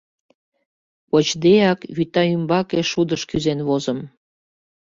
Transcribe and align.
Кочдеак, 1.09 1.79
вӱта 1.95 2.23
ӱмбаке, 2.35 2.81
шудыш, 2.91 3.21
кӱзен 3.29 3.59
возым. 3.67 3.99